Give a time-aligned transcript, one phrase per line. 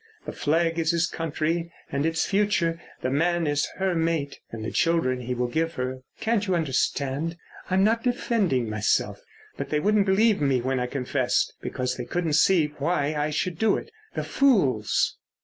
[0.25, 2.81] The flag is his country and its future.
[3.03, 5.99] The man is her mate and the children he will give her....
[6.19, 7.37] Can't you understand?
[7.69, 9.21] I'm not defending myself;
[9.57, 13.59] but they wouldn't believe me when I confessed, because they couldn't see why I should
[13.59, 13.91] do it.
[14.15, 15.17] The fools!"